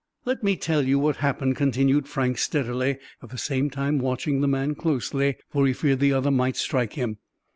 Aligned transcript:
"Let 0.25 0.41
me 0.43 0.57
tell 0.57 0.81
you 0.81 0.97
what 0.97 1.17
happened," 1.17 1.57
continued 1.57 2.07
Frank 2.07 2.39
steadily, 2.39 2.97
at 3.21 3.29
the 3.29 3.37
same 3.37 3.69
time 3.69 3.99
watching 3.99 4.41
the 4.41 4.47
man 4.47 4.73
closely, 4.73 5.35
for 5.47 5.67
he 5.67 5.73
feared 5.73 5.99
the 5.99 6.11
other 6.13 6.31
might 6.31 6.55
strike 6.55 6.93
him. 6.93 7.17